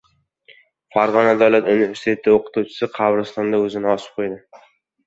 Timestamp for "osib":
3.97-4.19